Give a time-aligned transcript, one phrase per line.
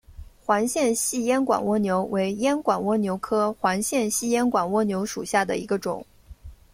[0.43, 6.03] 环线细烟管蜗牛为烟管蜗牛科环线细烟管蜗牛属下的一个种。